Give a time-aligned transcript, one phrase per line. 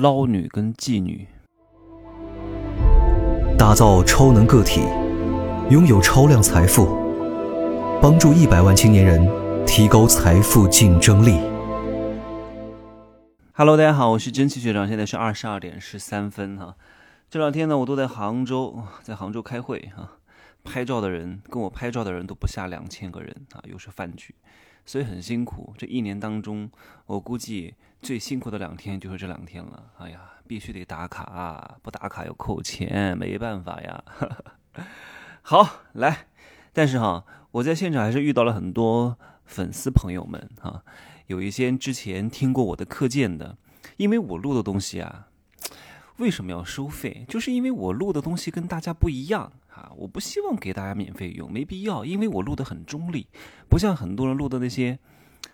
[0.00, 1.26] 捞女跟妓女。
[3.58, 4.80] 打造超能个体，
[5.68, 6.96] 拥有超量财富，
[8.00, 9.28] 帮助一百万青年人
[9.66, 11.38] 提高财富竞争力。
[13.52, 16.74] Hello，大家好，我是真奇学长，现在是二十二点十三分哈。
[17.30, 20.12] 这两天呢，我都在杭州，在杭州开会哈。
[20.64, 24.34] 拍照的人跟我拍照的人都不下两千个人啊，又是饭局，
[24.86, 25.74] 所以很辛苦。
[25.76, 26.70] 这一年当中，
[27.06, 29.92] 我估计最辛苦的两天就是这两天了。
[29.98, 34.04] 哎呀，必须得打卡，不打卡要扣钱，没办法呀。
[35.42, 36.26] 好，来，
[36.72, 40.84] 但是哈，我在现场还是遇到了很多粉丝朋友们哈。
[41.26, 43.56] 有一些之前听过我的课件的，
[43.96, 45.28] 因为我录的东西啊，
[46.18, 47.24] 为什么要收费？
[47.28, 53.26] 就是因为我录的东西跟大家不一样啊，我不希望给大家免费用，没必要，因为我录的很中立，
[53.68, 54.98] 不像很多人录的那些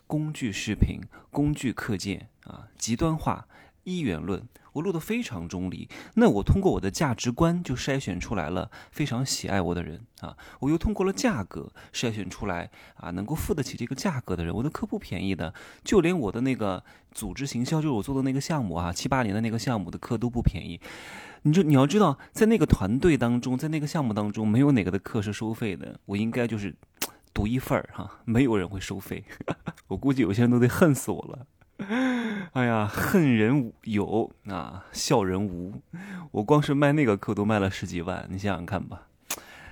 [0.06, 1.00] 工具视频、
[1.30, 3.46] 工具课件啊，极端化、
[3.88, 4.42] 一元论。
[4.74, 20.80] 我录的非常中立，那我通过我的价值观就筛选出来了非常喜爱我的人啊，我又通过了价格筛选出来啊能够付得起这个价格的人，我的课不便宜的，就连我的那个组织行销，就是我做的那个项目啊，七八年的那个项目的课都不便宜。
[21.42, 26.72] 你就你要知道，在那个团队当中，在那个项目当中，没有哪个的课是收费的，我应该就是
[27.34, 29.24] 独一份儿哈，没有人会收费，
[29.88, 31.46] 我估计有些人都得恨死我了。
[32.52, 35.80] 哎呀，恨人有啊，笑人无。
[36.32, 39.06] 我光是卖那个课都卖了十几万，你想想看吧。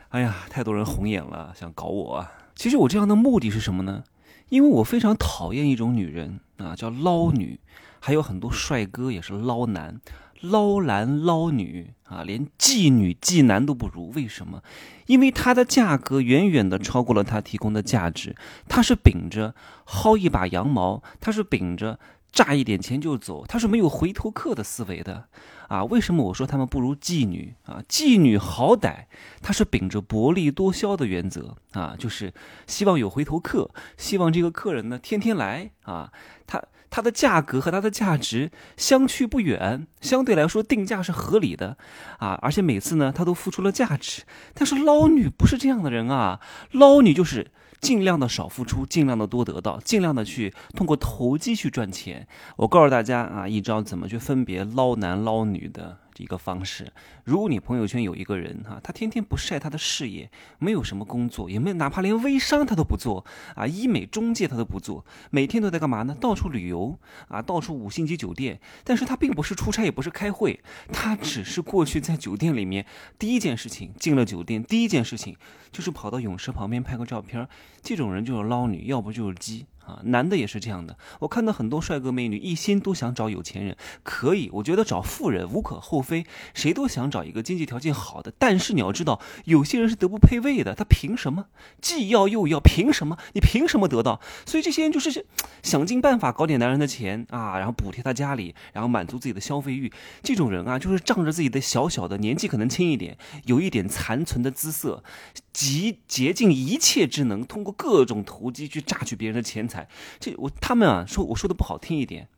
[0.09, 2.33] 哎呀，太多人红眼了，想搞我啊。
[2.55, 4.05] 其实我这样的目的是什么呢？
[4.49, 7.61] 因为我非常讨厌一种女人啊，叫捞女。
[8.01, 10.01] 还有很多帅哥也是捞男、
[10.41, 14.11] 捞男、捞女啊，连妓女、妓男都不如。
[14.11, 14.63] 为什么？
[15.07, 18.37] 因为它的价格远远的超过了它提供的价值。
[18.69, 19.55] 它是秉着
[19.87, 21.99] 薅一把羊毛，它是秉着
[22.31, 25.29] 榨一点钱就走，它是没有回头客的思维的
[25.69, 25.85] 啊。
[25.85, 27.83] 为什么我说他们不如妓女啊？
[27.89, 29.07] 妓女好歹
[29.43, 32.33] 她是秉着薄利多销的原则啊，就是
[32.67, 36.13] 希望有回头客，希望这个客人呢天天来啊，
[36.47, 36.63] 他。
[36.89, 41.77] 它的价格和它的价值相去不远，相对来说定价是合理的，
[42.21, 44.23] 啊，而且每次呢，它都付出了价值。
[44.55, 46.41] 但是捞女不是这样的人啊，
[46.71, 47.51] 捞女就是
[47.81, 52.27] 尽量的少付出，尽量的多得到，尽量的去通过投机去赚钱。
[52.57, 55.99] 我告诉大家啊，一招怎么去分别捞男捞女的。
[56.23, 56.93] 一个方式，
[57.25, 66.17] 如果你朋友圈有一个人哈，他天天不晒他的事业，没有什么工作，也没哪怕连微商他都不做啊，医美中介他都不做，每天都在干嘛呢？
[66.21, 70.61] 到处旅游啊，到处五星级酒店，但是他并不是出差，也不是开会，
[70.93, 72.87] 他只是过去在酒店里面
[73.19, 75.37] 第一件事情进了酒店，第一件事情
[75.71, 77.47] 就是跑到泳池旁边拍个照片，
[77.83, 79.67] 这种人就是捞女，要不就是鸡。
[79.87, 80.99] 啊，男的也是这样的。
[81.21, 88.33] 我看到很多帅哥美女，一心都想找有钱人，可以，我觉得找富人无可厚非，谁都想找一个经济条件好的。
[88.39, 91.47] 但是你要知道，有些人是德不配位的，他凭什么
[91.81, 92.61] 既要又要？
[92.67, 93.17] 凭什么？
[93.33, 94.21] 你凭什么得到？
[94.45, 95.25] 所以这些人就是
[95.63, 99.93] 想尽办法搞点男人的钱啊，然后补贴他家里，然后满足自己的消费欲。
[100.23, 105.05] 这种人啊，就是仗着自己的小小的年纪可能轻一点，有一点残存的姿色，
[105.53, 109.76] 极竭尽一切之能，通过各种投机去榨取别人的钱财。
[110.21, 112.29] 这我他们啊说我说的不好听一点，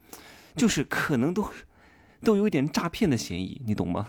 [0.57, 1.51] 就是可能都
[2.25, 4.09] 都有一点诈骗的嫌疑，你懂吗？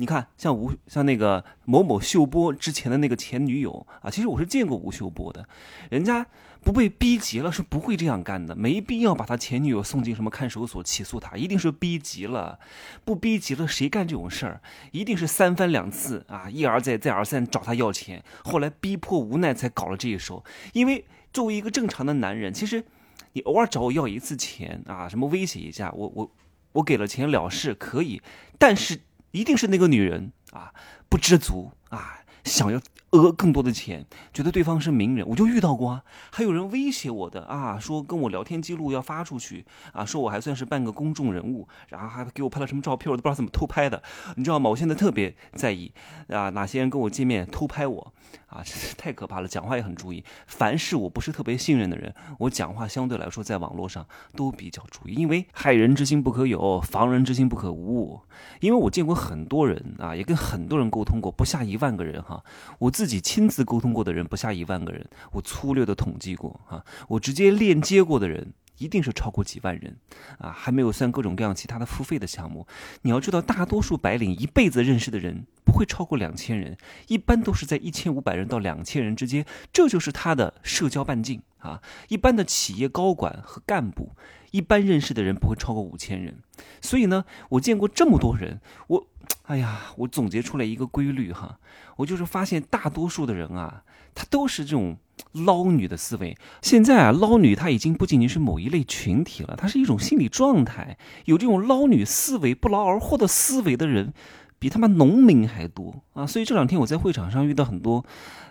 [0.00, 5.48] 你看像吴像那个某某秀波之前的那个前女友啊，其实我是见过吴秀波的，
[5.90, 6.24] 人家
[6.62, 12.60] 不被逼急了是不会这样干的，没必要把他前女友送进什么看守所起诉他，一定是逼急了，
[13.04, 14.60] 不逼急了谁干这种事儿？
[14.92, 20.44] 一定是三番两次啊，一而再再而三找他要钱，后来逼迫无奈才搞了这一手，
[20.74, 21.04] 因为。
[21.32, 22.84] 作为一个正常的男人，其实
[23.32, 26.30] 你偶尔找我要一次钱啊，什么威胁一下，我我
[26.72, 28.22] 我给了钱了事可以，
[28.58, 29.00] 但是
[29.30, 30.72] 一定是那个女人啊
[31.08, 32.80] 不知足啊，想要
[33.10, 44.02] 讹更多的钱，觉得对方是名人，我就遇到过啊，还有人威胁我的啊，说跟我聊天记录要发出去啊，说我还算是半个公众人物，然后还给我拍了什么照片，我都不知道怎么偷拍的，
[44.36, 44.68] 你知道吗？
[44.70, 45.92] 我现在特别在意
[46.28, 48.12] 啊，哪些人跟我见面偷拍我。
[48.48, 49.48] 啊，这太可怕了！
[49.48, 50.24] 讲话也很注意。
[50.46, 58.20] 凡是我不是特别信任的人，我讲话相对来说在网络上都比较注意，因为害人之心不可有，防人之心不可无。
[58.60, 62.42] 因为我见过很多人啊，也跟很多人沟通过，不下一万个人哈。
[62.78, 68.52] 我自己亲自沟通过的人不下一万个人，我粗略的统计过啊，我直接链接过的人。
[68.78, 69.96] 一定是超过几万人，
[70.38, 72.66] 啊，还没有算各种各样其他的付费的项目。
[73.02, 76.76] 你要知道，大多数白领一辈子认识的人不会超过两千人，
[77.08, 81.82] 一般都是在一千五百人到两千人之间，这就是他的社交半径啊。
[82.08, 84.12] 一般的企业高管和干部，
[84.52, 86.38] 一般认识的人不会超过五千人。
[86.80, 89.06] 所以呢，我见过这么多人，我，
[89.42, 91.58] 哎呀，我总结出来一个规律哈，
[91.96, 93.82] 我就是发现大多数的人啊，
[94.14, 94.96] 他都是这种
[95.32, 96.36] 捞女的思维。
[96.62, 100.98] 现在啊，捞女她已经不仅仅是某一类群体了，它是一种心理状态。
[101.24, 104.12] 有这种捞女思维、不劳而获的思维的人。
[104.60, 106.26] 比他妈农民还多啊！
[106.26, 108.04] 所以这两天我在会场上遇到很多，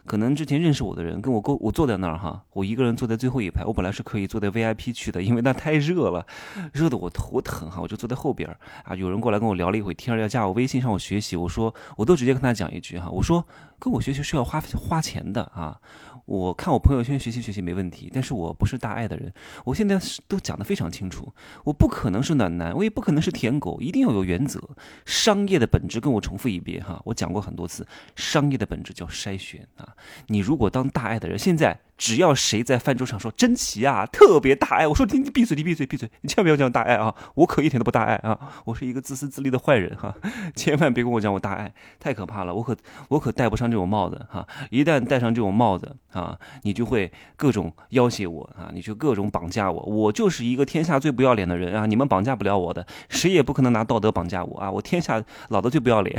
[0.06, 6.25] 可能之前认识我的人，跟我沟我坐在那儿哈，我一个人坐在最后一排，我本来是可以坐在 VIP 区的，因为那太热了，
[6.72, 8.50] 热得我头疼哈，我就坐在后边
[8.86, 8.96] 啊。
[8.96, 13.46] 有人过来跟我聊了一会天，要加我微信让我学习，我说我都直接跟他讲一句哈，我说
[13.80, 15.80] 跟我学习是要花花钱的啊。
[16.26, 19.34] 我看我朋友圈学习学习没问题，但是我不是大爱的人。
[19.64, 19.98] 我现在
[20.28, 21.34] 都讲得非常清楚，
[21.64, 24.62] 我不可能是暖男，我也不可能是舔狗，一定要有原则。
[25.06, 29.96] 商业的本质跟我重复一遍哈，我讲过很多次，商业的本质叫筛选啊。
[30.28, 31.80] 你如果当大爱的人，现在。
[31.98, 37.14] 只要谁在饭桌上说珍奇啊，特别大爱，我说你你闭嘴，你闭嘴，闭嘴，你千万不要讲大爱啊！
[37.34, 38.38] 我可一点都不大爱啊！
[38.66, 40.14] 我是一个自私自利的坏人哈，
[40.56, 42.78] 千万别跟我讲我大爱，太可怕了，我可
[43.10, 44.48] 我可戴不上这种帽子哈！
[44.70, 51.88] 一旦戴上这种帽子啊，你就会各种要挟我啊，你就各种绑架我，我就是一个天下最不要脸的人啊！
[51.88, 54.70] 你们绑架不了我的，谁也不可能拿道德绑架我啊！
[54.70, 56.16] 我天下老的最不要脸，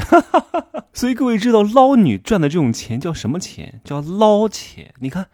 [0.92, 3.80] 所以各位知道捞女赚的这种钱叫什么钱？
[3.84, 5.28] 叫捞钱，你看。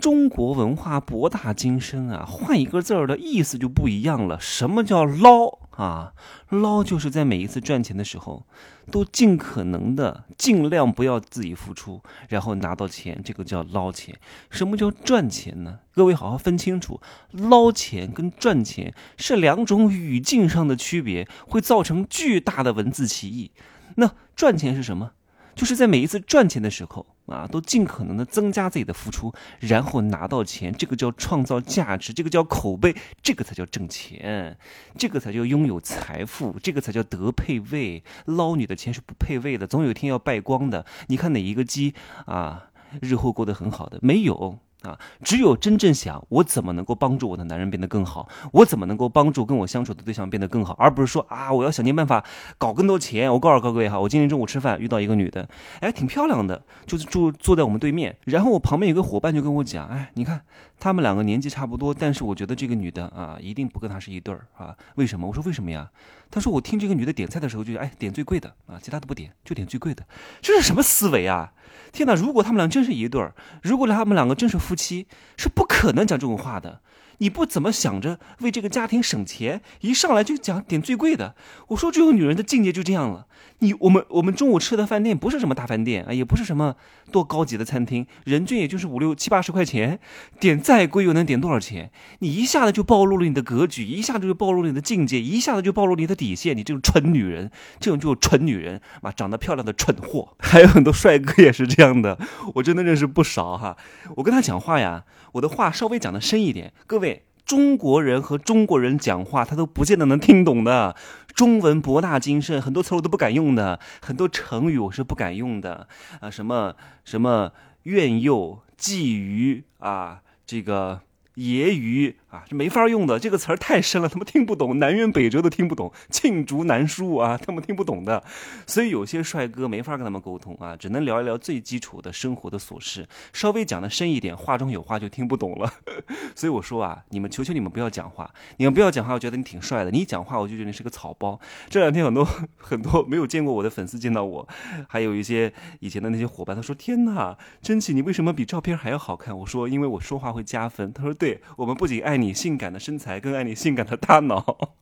[0.00, 4.38] 中国文化博大精深啊，换一个字儿的意思就不一样了。
[4.38, 6.12] 什么叫捞啊？
[6.50, 8.44] 捞就是在每一次赚钱的时候，
[8.90, 14.14] 都尽可能的尽量不要自己付出，然后拿到钱，这个叫捞钱。
[14.50, 15.80] 什么叫赚钱呢？
[15.94, 17.00] 各位好好分清楚，
[17.32, 23.50] 捞钱跟赚钱是两种语境上的区别，会造成巨大的文字歧义。
[23.96, 25.12] 那赚钱是什么？
[25.56, 34.56] 就是在每一次赚钱的时候啊，都尽可能的增加自己的付出，然后拿到钱，这个叫创造价值，这个叫口碑，这个才叫挣钱，
[34.96, 38.04] 这个才叫拥有财富，这个才叫德配位。
[38.26, 40.84] 捞女的钱是不配位的，总有一天要败光的。
[41.08, 41.94] 你看哪一个鸡
[42.26, 42.68] 啊，
[43.00, 43.98] 日后过得很好的？
[44.02, 44.58] 没有。
[44.86, 52.24] 啊，只有真正想我怎么能够帮助我的男人变得更好，我怎么能够帮助跟我相处的对象变得更好，而不是说啊，我要想尽办法
[52.56, 53.32] 搞更多钱。
[53.32, 55.48] 我告诉各位哈，我今天中午吃饭遇到一个女的，
[55.80, 58.16] 哎，挺漂亮的，就是住坐在我们对面。
[58.24, 60.40] 然后我旁边有个伙伴就跟我讲，哎，你看
[60.78, 64.76] 他们两个年纪差不多，但是我觉得这个女的啊，一定不跟他是一对儿啊。
[64.94, 65.26] 为什么？
[65.26, 65.90] 我说为什么呀？
[66.30, 70.04] 他说我听这个女的点菜的时候就哎点最贵的啊，其他都不点，就点最贵的。
[70.42, 71.52] 这是什么思维啊？
[71.92, 72.14] 天哪！
[72.14, 73.32] 如果他们俩真是一对儿，
[73.62, 76.80] 如果他们两个真是夫妻，是不可能讲这种话的。
[77.18, 81.34] 你不怎么想着为这个家庭省钱，一上来就讲点最贵的。
[81.68, 83.26] 我说这种女人的境界就这样了。
[83.60, 86.76] 你我们我们中午吃的饭店不是什么大饭店啊，也不是什么
[87.10, 89.98] 多高级的餐厅，人均也就是五六七八十块钱，
[90.38, 91.90] 点再贵又能点多少钱？
[92.18, 96.54] 你一下子就暴露了你的格局，一下子就暴露了你的境界，一下子就暴露你的底线。
[96.54, 100.34] 你这种蠢女人，这种就是蠢女人嘛，长得漂亮的蠢货。
[100.40, 102.18] 还有很多帅哥也是这样的，
[102.56, 103.76] 我真的认识不少哈。
[104.16, 107.05] 我跟他讲话呀，我的话稍微讲的深一点，各位。
[107.46, 110.94] 中国人和中国人讲话，他都不见得能听懂的。
[111.34, 115.88] 中文博大精深，很多词我都不敢用的，很多成语我是不敢用的
[116.20, 117.52] 啊，什么什么
[117.84, 121.00] 怨诱、觊觎啊，这个。
[121.36, 128.22] 揶揄啊，这没法用的，这个词儿太深了，他们听不懂，南辕北辙都听不懂，罄竹难书啊，他们听不懂的，
[128.66, 135.72] 所以有些帅哥没法跟他们沟通啊，只能聊一聊最基础的生活的琐事，稍微讲的深一点，话中有话就听不懂了。
[136.34, 141.38] 所以我说啊，你们求求你们不要讲话，你们不要讲话，我觉得你挺帅的，你一讲话我就觉得你是个草包。
[141.68, 142.26] 这两天很多
[142.58, 144.48] 很多没有见过我的粉丝见到我，
[144.88, 154.74] 还有一些以前的那些伙伴，他说：“天哪，真奇，你为什么比照片还要好看？”我说：“因为我说话会加分。”他说：“。”对我们不仅爱你你性感的身材，更爱你性感的大脑。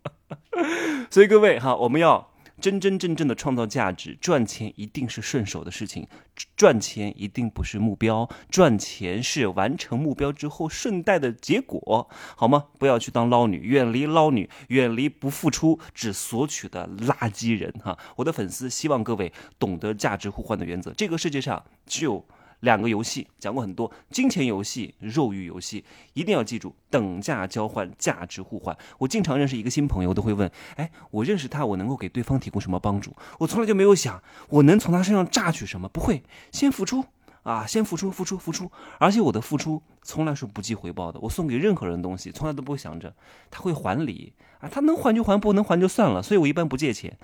[1.10, 6.08] 所以各位哈，我们要真真正正的创造价值，赚钱一定是顺手的事情，
[6.56, 12.68] 赚钱一定不是目标，赚钱是完成目标之后顺带的结果，好吗？
[12.78, 17.98] 不要去当捞女，远离捞女，远离不付出只索取的垃圾人哈。
[18.16, 22.24] 我的粉丝希望各位懂得价值互换的原则，这个世界上只有。
[22.64, 28.76] 两个游戏讲过很多，金钱游戏、肉欲游戏，一定要记住等价交换、价值互换。
[28.98, 33.14] 我经常认识一个新朋友，都会问：哎，我认识他，我能够给对方提供什么帮助？
[33.38, 37.04] 我从来就没有想我能从他身上榨取什么，不会，先付出
[37.44, 41.20] 啊，先付出，付出，付出，而且我的付出从来是不计回报的。
[41.20, 43.14] 我送给任何人东西，从来都不会想着
[43.50, 46.22] 他会还礼啊，他能还就还，不能还就算了。
[46.22, 47.14] 所以我一般不借钱。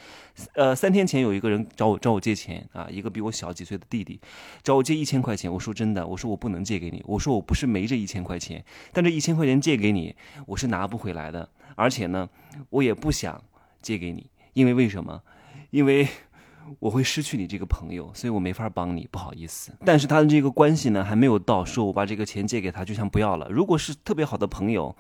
[0.55, 4.21] 呃，三天前有一个人找我找我借钱啊，一个比我小几岁的弟弟
[4.63, 5.51] 找我借一千块钱。
[5.51, 8.63] 我说真的，我说我不能借给你，我说我不是没这一千块钱，
[8.93, 10.15] 但这一千块钱借给你，
[10.47, 11.49] 我是拿不回来的。
[11.77, 12.29] 而且呢，
[12.69, 13.43] 我也不想
[13.81, 15.23] 借给你，因为为什么？
[15.71, 16.07] 因为。
[16.79, 19.73] 我会失去你这个朋友，所以我没法帮你，不好意思。
[19.85, 23.49] 但是他的这个关系呢，还没有到说我把这个钱借给他就像不要了。
[23.51, 24.95] 如果是特别好的朋友。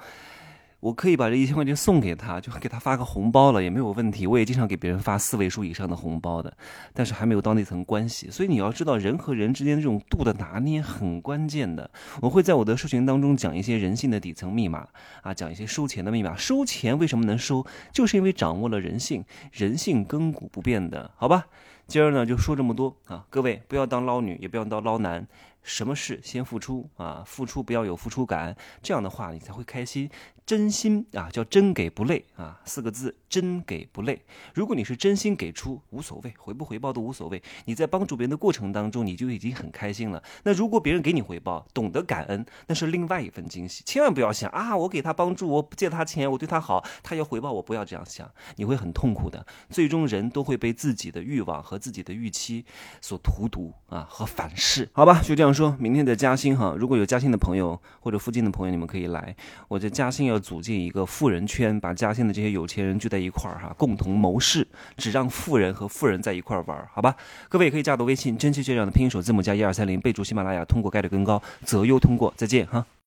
[0.80, 4.26] 我可以把这一千块钱送给他，就给他发个红包了，也没有问题。
[4.26, 6.56] 我也经常给别人发四位数以上的红包的，
[6.94, 8.30] 但是还没有到那层关系。
[8.30, 11.90] 所以你要知道，人和人之间的这种度的拿捏很关键的。
[12.22, 14.88] 我会在我的社群当中讲一些人性的底层密码
[15.22, 16.34] 啊，讲一些收钱的密码。
[16.34, 21.46] 收钱为什么能收，就是因为掌握了人性，人性亘古不变的，好吧？
[21.90, 25.26] 今儿呢就说这么多啊，各位不要当捞女，也不要当捞男。
[25.62, 27.22] 什么事先付出啊？
[27.26, 30.08] 付出不要有付出感，这样的话你才会开心。
[30.46, 34.20] 真心啊，叫真给不累啊，四个字，真给不累。
[34.52, 37.40] 如果你是真心给出，无所谓，回不回报都无所谓。
[37.66, 40.20] 你在帮助别人的过程当中，你就已经很开心了。
[40.42, 43.84] 那如果别人给你回报，懂得感恩，那是另外一份惊喜。
[43.84, 49.46] 千万不要想啊，我给他帮助，我借他钱，我对他好，他要回报我，不要这样想，你会很痛苦的。
[49.68, 52.62] 最终人都会被自己的欲望和自己的预期
[53.00, 54.86] 所荼毒啊和反噬。
[54.92, 55.74] 好吧，就这样说。
[55.78, 59.34] 明天的嘉兴哈，如果有嘉兴的朋友或者附近的朋友，你们可以来。
[59.68, 60.38] 我在嘉兴要。
[60.50, 67.14] 组建一个富人圈，把嘉兴的这些有钱人聚在一块儿哈，共同谋事，只让富人和富人在一块儿玩，好吧？
[67.48, 72.34] 各位也可以加我微信，真气学长的拼音首字母加一二三零，备注喜马拉雅，通过概率更高，择优通过。
[72.36, 72.84] 再见哈。